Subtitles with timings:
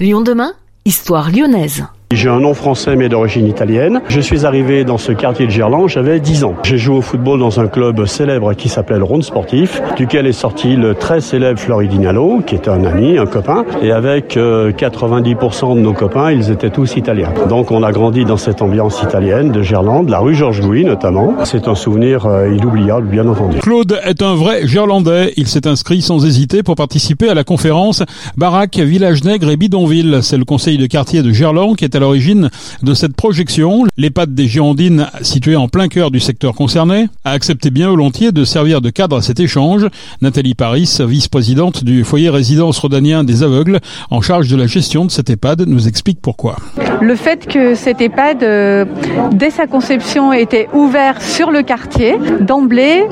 [0.00, 0.54] Lyon demain,
[0.84, 1.86] histoire lyonnaise.
[2.12, 4.00] J'ai un nom français mais d'origine italienne.
[4.08, 6.54] Je suis arrivé dans ce quartier de Gerland, j'avais 10 ans.
[6.62, 10.32] J'ai joué au football dans un club célèbre qui s'appelait le Ronde Sportif, duquel est
[10.32, 13.64] sorti le très célèbre Floridinalo, qui était un ami, un copain.
[13.82, 17.32] Et avec 90% euh, de nos copains, ils étaient tous italiens.
[17.48, 21.34] Donc on a grandi dans cette ambiance italienne de Gerland, la rue Georges Louis notamment.
[21.44, 23.58] C'est un souvenir euh, inoubliable, bien entendu.
[23.58, 25.32] Claude est un vrai Gerlandais.
[25.36, 28.02] Il s'est inscrit sans hésiter pour participer à la conférence
[28.36, 30.20] Baraque, Village Nègre et Bidonville.
[30.22, 32.50] C'est le conseil de quartier de Gerland qui est à l'origine
[32.82, 33.84] de cette projection.
[33.96, 38.44] L'EHPAD des Girondines, située en plein cœur du secteur concerné, a accepté bien volontiers de
[38.44, 39.86] servir de cadre à cet échange.
[40.20, 43.80] Nathalie Paris, vice-présidente du foyer résidence rhodanien des aveugles,
[44.10, 46.56] en charge de la gestion de cette EHPAD, nous explique pourquoi.
[47.00, 48.84] Le fait que cette EHPAD, euh,
[49.32, 53.04] dès sa conception, était ouvert sur le quartier, d'emblée,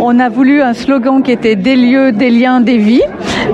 [0.00, 3.02] on a voulu un slogan qui était des lieux, des liens, des vies.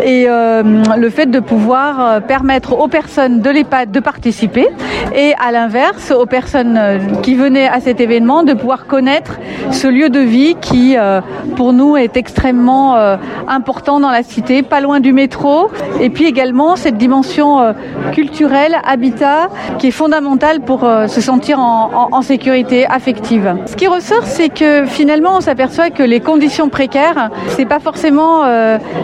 [0.05, 0.63] Et euh,
[0.97, 4.67] le fait de pouvoir euh, permettre aux personnes de l'EHPAD de participer
[5.15, 9.39] et à l'inverse, aux personnes euh, qui venaient à cet événement, de pouvoir connaître
[9.71, 11.21] ce lieu de vie qui, euh,
[11.57, 13.17] pour nous, est extrêmement euh,
[13.49, 15.71] important dans la cité, pas loin du métro,
[16.01, 17.75] et puis également cette dimension
[18.13, 23.55] culturelle, habitat, qui est fondamentale pour se sentir en, sécurité affective.
[23.67, 28.43] Ce qui ressort, c'est que finalement, on s'aperçoit que les conditions précaires, c'est pas forcément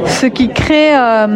[0.07, 0.93] ce qui crée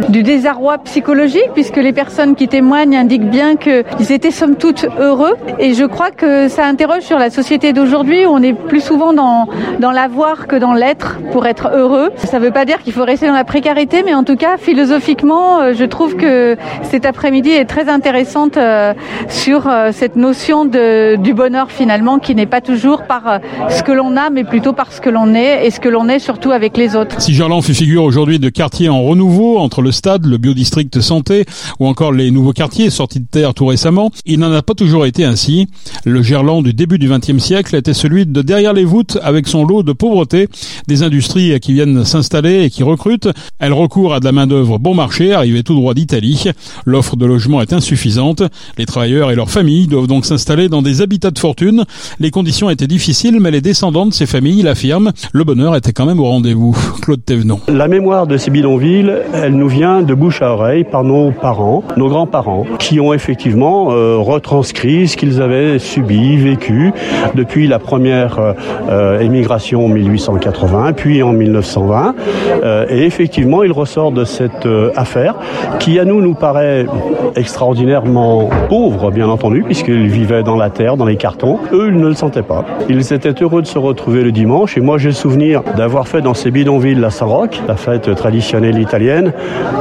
[0.08, 5.34] du désarroi psychologique, puisque les personnes qui témoignent indiquent bien qu'ils étaient somme toute heureux.
[5.58, 9.12] Et je crois que ça interroge sur la société d'aujourd'hui où on est plus souvent
[9.12, 9.46] dans,
[9.80, 12.10] dans l'avoir que dans l'être pour être heureux.
[12.16, 14.56] Ça ne veut pas dire qu'il faut rester dans la précarité, mais en tout cas,
[14.58, 18.94] philosophiquement, euh, je trouve que cet après-midi est très intéressante euh,
[19.28, 23.92] sur euh, cette notion de, du bonheur finalement, qui n'est pas toujours par ce que
[23.92, 26.50] l'on a, mais plutôt par ce que l'on est et ce que l'on est surtout
[26.50, 27.20] avec les autres.
[27.20, 31.44] Si Gerland fait figure aujourd'hui de quartier en renouveau entre le stade, le biodistrict santé
[31.78, 35.06] ou encore les nouveaux quartiers sortis de terre tout récemment, il n'en a pas toujours
[35.06, 35.68] été ainsi.
[36.04, 39.64] Le Gerland du début du XXe siècle était celui de derrière les voûtes avec son
[39.64, 40.48] lot de pauvreté,
[40.88, 43.28] des industries qui viennent s'installer et qui recrutent.
[43.58, 46.44] Elles recourent à de la main-d'œuvre bon marché, arrivée tout droit d'Italie.
[46.84, 48.42] L'offre de logement est insuffisante.
[48.78, 51.84] Les travailleurs et leurs familles doivent donc s'installer dans des habitats de fortune.
[52.20, 55.12] Les conditions étaient difficiles, mais les descendants de ces familles l'affirment.
[55.32, 56.76] Le bonheur était quand même au rendez-vous.
[57.02, 57.60] Claude Thévenon.
[57.68, 61.82] La mémoire de ces bidonvilles, elle nous vient de bouche à oreille par nos parents,
[61.96, 66.92] nos grands-parents, qui ont effectivement euh, retranscrit ce qu'ils avaient subi, vécu
[67.34, 68.52] depuis la première euh,
[68.88, 72.14] euh, émigration en 1880, puis en 1920.
[72.62, 75.34] Euh, et effectivement, il ressort de cette affaire
[75.78, 76.86] qui, à nous, nous paraît
[77.34, 81.58] extraordinairement pauvre, bien entendu, puisqu'ils vivaient dans la terre, dans les cartons.
[81.72, 82.64] Eux, ils ne le sentaient pas.
[82.88, 84.76] Ils étaient heureux de se retrouver le dimanche.
[84.76, 88.78] Et moi, j'ai le souvenir d'avoir fait dans ces bidonvilles la Saroc, la fête traditionnelle
[88.78, 89.32] italienne,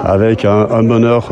[0.03, 1.31] avec un, un bonheur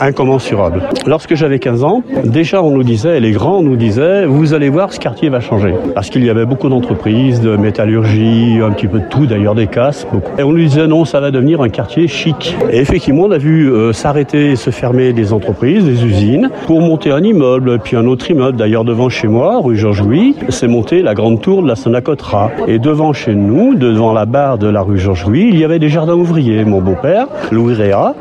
[0.00, 0.82] incommensurable.
[1.06, 4.92] Lorsque j'avais 15 ans, déjà on nous disait, les grands nous disaient, vous allez voir,
[4.92, 5.74] ce quartier va changer.
[5.94, 9.66] Parce qu'il y avait beaucoup d'entreprises, de métallurgie, un petit peu de tout, d'ailleurs des
[9.66, 10.32] casses, beaucoup.
[10.38, 12.56] Et on nous disait, non, ça va devenir un quartier chic.
[12.70, 16.80] Et effectivement, on a vu euh, s'arrêter et se fermer des entreprises, des usines, pour
[16.80, 18.56] monter un immeuble, puis un autre immeuble.
[18.56, 22.50] D'ailleurs, devant chez moi, rue Georges-Louis, c'est monté la grande tour de la Sonacotra.
[22.66, 25.88] Et devant chez nous, devant la barre de la rue Georges-Louis, il y avait des
[25.88, 26.64] jardins ouvriers.
[26.64, 28.14] Mon beau-père, Louis Réa,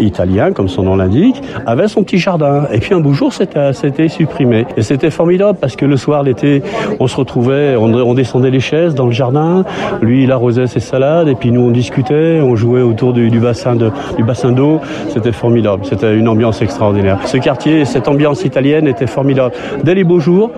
[0.00, 2.64] italien, comme son nom l'indique, avait son petit jardin.
[2.72, 3.32] Et puis un beau jour,
[3.72, 4.66] c'était supprimé.
[4.76, 6.62] Et c'était formidable parce que le soir, l'été,
[7.00, 9.64] on se retrouvait, on, descendait les chaises dans le jardin.
[10.00, 13.74] Lui, il arrosait ses salades et puis nous, on discutait, on jouait autour du, bassin
[13.74, 14.80] de, du bassin d'eau.
[15.08, 15.84] C'était formidable.
[15.84, 17.18] C'était une ambiance extraordinaire.
[17.26, 19.54] Ce quartier, cette ambiance italienne était formidable.
[19.82, 20.50] Dès les beaux jours,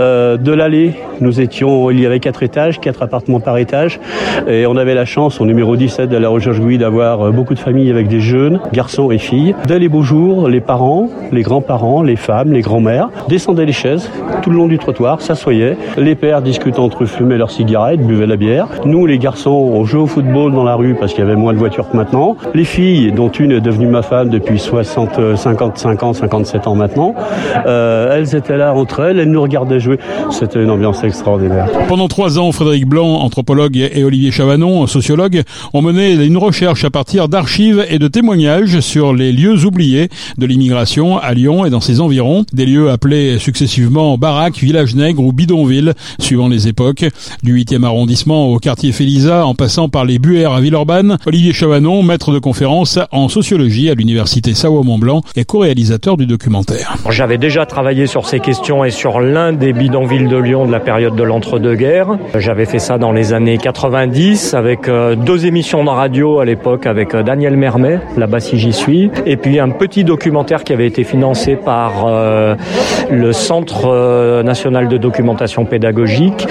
[0.00, 4.00] euh, de l'allée, nous étions, il y avait quatre étages, quatre appartements par étage,
[4.48, 7.54] et on avait la chance, au numéro 17 de la Recherche Gouy, d'avoir euh, beaucoup
[7.54, 9.54] de familles avec des jeunes, garçons et filles.
[9.66, 14.10] Dès les beaux jours, les parents, les grands-parents, les femmes, les grands-mères descendaient les chaises
[14.42, 15.76] tout le long du trottoir, s'assoyaient.
[15.96, 18.66] Les pères discutant entre eux fumaient leurs cigarettes, buvaient la bière.
[18.84, 21.52] Nous, les garçons, on jouait au football dans la rue parce qu'il y avait moins
[21.52, 22.36] de voitures que maintenant.
[22.54, 27.14] Les filles, dont une est devenue ma femme depuis 60, 55 ans, 57 ans maintenant,
[27.66, 29.98] euh, elles étaient là entre elles, elles nous regardaient jouer.
[30.30, 31.68] C'était une ambiance extraordinaire.
[31.88, 36.90] Pendant trois ans, Frédéric Blanc, anthropologue, et Olivier Chavanon, sociologue, ont mené une recherche à
[36.90, 40.08] partir d'archives et de témoignages sur les lieux oubliés
[40.38, 44.94] de l'immigration à Lyon et dans ses environs environ, des lieux appelés successivement baraques, villages
[44.94, 47.04] nègres ou bidonvilles, suivant les époques,
[47.42, 51.16] du 8e arrondissement au quartier Félisa, en passant par les Buères à Villeurbanne.
[51.26, 56.96] Olivier Chavanon, maître de conférence en sociologie à l'université Savoie-Mont-Blanc et co-réalisateur du documentaire.
[57.10, 60.80] J'avais déjà travaillé sur ces questions et sur l'un des bidonvilles de Lyon de la
[60.80, 62.18] période de l'entre-deux-guerres.
[62.36, 66.86] J'avais fait ça dans les années 90 avec euh, deux émissions de radio à l'époque
[66.86, 70.86] avec euh, Daniel Mermet, là-bas si j'y suis, et puis un petit documentaire qui avait
[70.86, 72.54] été financé par euh,
[73.10, 76.46] le Centre national de documentation pédagogique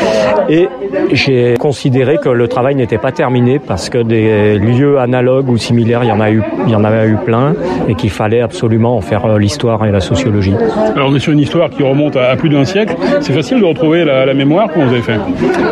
[0.50, 0.68] et
[1.12, 6.04] j'ai considéré que le travail n'était pas terminé parce que des lieux analogues ou similaires,
[6.04, 7.54] il y en a eu, il y en avait eu plein
[7.88, 10.56] et qu'il fallait absolument en faire l'histoire et la sociologie.
[10.96, 12.96] Alors on est sur une histoire qui remonte à plus d'un siècle.
[13.22, 14.68] C'est facile de retrouver la, la mémoire.
[14.74, 15.20] Comment vous avez fait?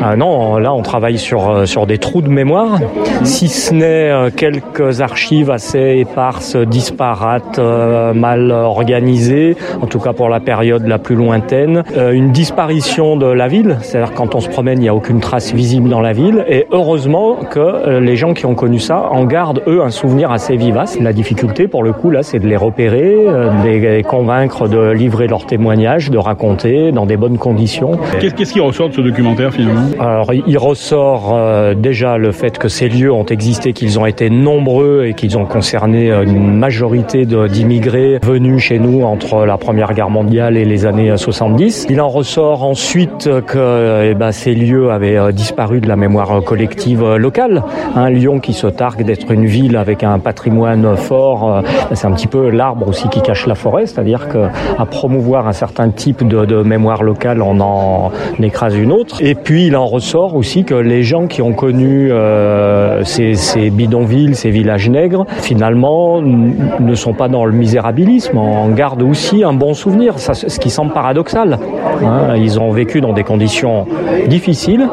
[0.02, 2.80] Ah Non, là on travaille sur sur des trous de mémoire,
[3.24, 9.51] si ce n'est quelques archives assez éparses, disparates, mal organisées,
[9.82, 14.14] en tout cas pour la période la plus lointaine, une disparition de la ville, c'est-à-dire
[14.14, 16.46] quand on se promène, il n'y a aucune trace visible dans la ville.
[16.48, 20.32] Et heureusement que euh, les gens qui ont connu ça en gardent, eux, un souvenir
[20.32, 21.00] assez vivace.
[21.00, 24.92] La difficulté, pour le coup, là, c'est de les repérer, euh, de les convaincre de
[24.92, 27.92] livrer leurs témoignages, de raconter dans des bonnes conditions.
[28.20, 29.82] Qu'est-ce qui ressort de ce documentaire, finalement?
[30.00, 34.30] Alors, il ressort euh, déjà le fait que ces lieux ont existé, qu'ils ont été
[34.30, 40.10] nombreux et qu'ils ont concerné une majorité d'immigrés venus chez nous entre la Première Guerre
[40.10, 41.88] mondiale et les années 70.
[41.90, 46.32] Il en ressort ensuite que eh ben, ces lieux avaient euh, disparu de la mémoire
[46.32, 47.64] euh, collective euh, locale.
[47.96, 52.28] Un Lyon qui se targue d'être une ville avec un patrimoine fort, c'est un petit
[52.28, 57.04] peu l'arbre aussi qui cache la forêt, c'est-à-dire qu'à promouvoir un certain type de, mémoire
[57.04, 58.12] locale, on en
[58.42, 59.18] écrase une autre.
[59.22, 63.70] Et puis il en ressort aussi que les gens qui ont connu euh, ces, ces,
[63.70, 69.54] bidonvilles, ces villages nègres, finalement ne sont pas dans le misérabilisme, en gardent aussi un
[69.54, 71.60] bon souvenir, ça, ce qui semble paradoxal.
[72.04, 73.86] Hein, ils ont vécu dans des conditions
[74.28, 74.88] difficile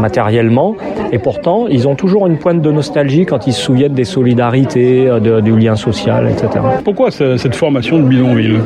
[0.00, 0.74] matériellement
[1.12, 5.06] et pourtant ils ont toujours une pointe de nostalgie quand ils se souviennent des solidarités,
[5.08, 6.48] euh, de, du lien social, etc.
[6.84, 8.60] Pourquoi cette formation de bidonville?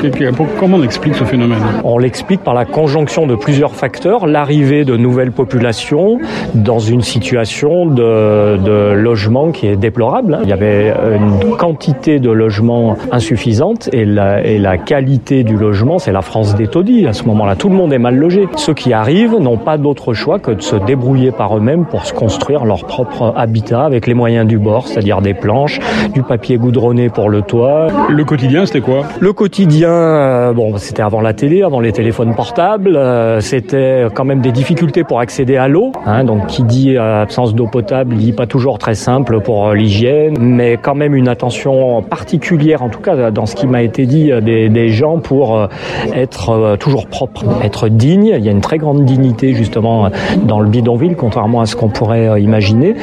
[0.58, 1.62] Comment on explique ce phénomène?
[1.84, 6.18] On l'explique par la conjonction de plusieurs facteurs, l'arrivée de nouvelles populations
[6.54, 10.38] dans une situation de, de logement qui est déplorable.
[10.42, 15.98] Il y avait une quantité de logements insuffisante et la, et la qualité du logement,
[15.98, 17.56] c'est la France des taudis à ce moment-là.
[17.56, 18.48] Tout le monde est mal logé.
[18.56, 22.12] Ceux qui arrivent n'ont pas d'autre choix que de se débrouiller par eux-mêmes pour se
[22.12, 25.78] construire leur propre habitat avec les moyens du bord, c'est-à-dire des planches,
[26.12, 27.88] du papier goudronné pour le toit.
[28.08, 29.04] Le quotidien, c'était quoi?
[29.20, 32.96] Le quotidien, euh, bon, c'était avant la télé, avant les téléphones portables.
[32.96, 35.92] Euh, c'était quand même des difficultés pour accéder à l'eau.
[36.06, 39.74] Hein, donc, qui dit euh, absence d'eau potable, dit pas toujours très simple pour euh,
[39.74, 44.06] l'hygiène, mais quand même une attention particulière, en tout cas dans ce qui m'a été
[44.06, 45.66] dit des, des gens pour euh,
[46.14, 48.34] être toujours propre, être digne.
[48.38, 50.10] Il y a une très grande dignité justement
[50.44, 52.94] dans le bidonville, contrairement à ce qu'on pourrait euh, imaginer.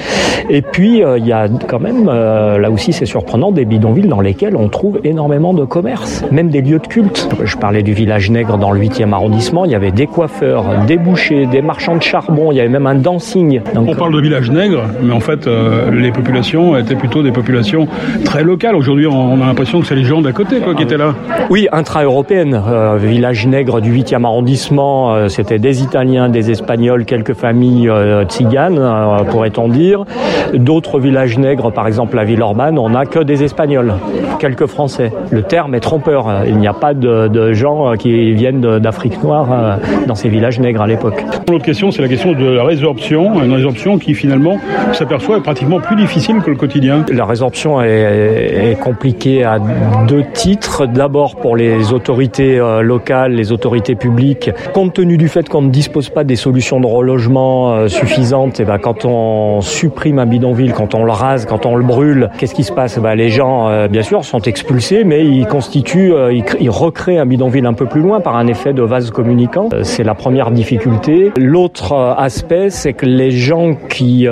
[0.49, 4.07] Et puis, euh, il y a quand même, euh, là aussi c'est surprenant, des bidonvilles
[4.07, 7.29] dans lesquels on trouve énormément de commerce, même des lieux de culte.
[7.43, 10.97] Je parlais du village nègre dans le 8e arrondissement, il y avait des coiffeurs, des
[10.97, 13.61] bouchers, des marchands de charbon, il y avait même un dancing.
[13.75, 17.89] On parle de village nègre, mais en fait, euh, les populations étaient plutôt des populations
[18.23, 18.73] très locales.
[18.73, 21.13] Aujourd'hui, on a l'impression que c'est les gens d'à côté quoi, qui étaient là.
[21.49, 22.57] Oui, intra-européenne.
[22.65, 28.23] Euh, village nègre du 8e arrondissement, euh, c'était des Italiens, des Espagnols, quelques familles euh,
[28.23, 28.79] tziganes,
[29.29, 30.05] pourrait-on dire.
[30.53, 33.95] D'autres villages nègres, par exemple la Villeurbanne, on n'a que des Espagnols,
[34.39, 35.11] quelques Français.
[35.31, 36.43] Le terme est trompeur.
[36.47, 40.83] Il n'y a pas de, de gens qui viennent d'Afrique noire dans ces villages nègres
[40.83, 41.25] à l'époque.
[41.49, 44.59] L'autre question, c'est la question de la résorption, une résorption qui finalement
[45.09, 47.03] s'aperçoit est pratiquement plus difficile que le quotidien.
[47.11, 49.57] La résorption est, compliquée à
[50.07, 50.85] deux titres.
[50.85, 55.71] D'abord pour les autorités euh, locales, les autorités publiques, compte tenu du fait qu'on ne
[55.71, 60.73] dispose pas des solutions de relogement euh, suffisantes, et ben quand on supprime un bidonville,
[60.73, 62.99] quand on le rase, quand on le brûle, qu'est-ce qui se passe?
[62.99, 66.13] Ben Les gens, euh, bien sûr, sont expulsés, mais ils constituent,
[66.59, 69.69] ils, recréent un bidonville un peu plus loin par un effet de vase communicant.
[69.81, 71.31] C'est la première difficulté.
[71.35, 74.27] L'autre aspect, c'est que les gens qui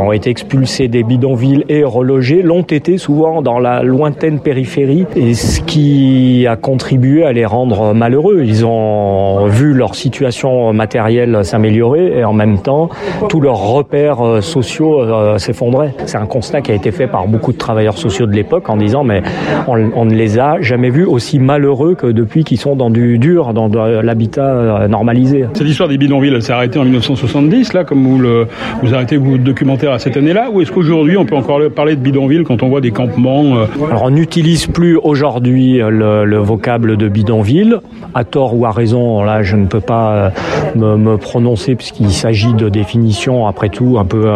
[0.00, 5.34] ont été expulsés des bidonvilles et relogés l'ont été souvent dans la lointaine périphérie, et
[5.34, 8.42] ce qui a contribué à les rendre malheureux.
[8.44, 12.88] Ils ont vu leur situation matérielle s'améliorer et en même temps,
[13.28, 15.94] tous leurs repères euh, sociaux euh, s'effondraient.
[16.06, 18.76] C'est un constat qui a été fait par beaucoup de travailleurs sociaux de l'époque en
[18.76, 19.22] disant mais
[19.66, 23.52] on, ne les a jamais vus aussi malheureux que depuis qu'ils sont dans du dur,
[23.52, 25.46] dans de l'habitat euh, normalisé.
[25.54, 28.46] Cette histoire des bidonvilles, s'est arrêtée en 1970, là, comme vous, le,
[28.82, 32.00] vous arrêtez votre documentaire à cette année-là, ou est-ce qu'aujourd'hui on peut encore parler de
[32.00, 33.66] bidonvilles quand on voit des campements euh...
[33.88, 37.80] Alors on n'utilise plus aujourd'hui le, le, vocable de bidonville,
[38.14, 39.22] à tort ou à raison.
[39.22, 40.32] Là, je ne peux pas
[40.74, 44.28] me, me prononcer puisqu'il s'agit de définitions, après tout, un peu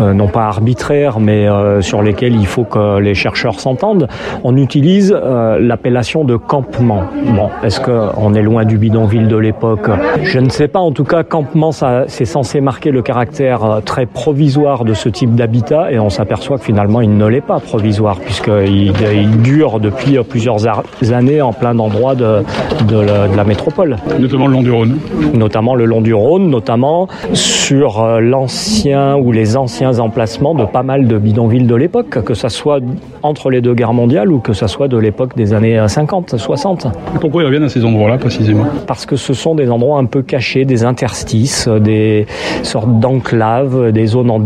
[0.00, 1.46] non pas arbitraires, mais
[1.80, 4.08] sur lesquelles il faut que les chercheurs s'entendent.
[4.44, 7.04] On utilise l'appellation de campement.
[7.34, 9.88] Bon, est-ce qu'on est loin du bidonville de l'époque?
[10.22, 10.80] Je ne sais pas.
[10.80, 15.92] En tout cas, campement, c'est censé marquer le caractère très provisoire de ce type d'habitat,
[15.92, 20.66] et on s'aperçoit que finalement, il ne l'est pas provisoire, puisqu'il il dure depuis plusieurs
[21.12, 22.42] années en plein d'endroits de,
[22.86, 23.96] de, la, de, la, métropole.
[24.18, 24.98] Notamment le long du Rhône.
[25.34, 30.82] Notamment le long du Rhône, notamment sur euh, l'ancien ou les anciens emplacements de pas
[30.82, 32.80] mal de bidonvilles de l'époque, que ça soit
[33.22, 36.86] entre les deux guerres mondiales ou que ça soit de l'époque des années 50, 60.
[37.20, 38.64] pourquoi ils reviennent à ces endroits-là précisément?
[38.86, 42.26] Parce que ce sont des endroits un peu cachés, des interstices, des
[42.62, 44.38] sortes d'enclaves, des zones en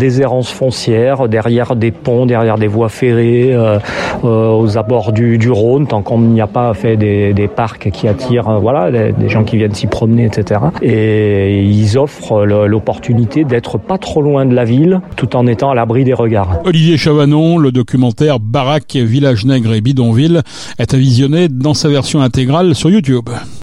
[0.52, 3.78] foncière, derrière des ponts, derrière des voies ferrées, euh,
[4.25, 8.49] euh, aux abords du, Rhône, tant qu'on n'y a pas fait des, parcs qui attirent
[8.49, 10.61] euh, voilà, des, des gens qui viennent s'y promener, etc.
[10.83, 15.75] Et ils offrent l'opportunité d'être pas trop loin de la ville, tout en étant à
[15.75, 16.61] l'abri des regards.
[16.64, 20.43] Olivier Chavanon, le documentaire Baraque, Village Nègre et Bidonville
[20.78, 23.28] est à visionner dans sa version intégrale sur YouTube.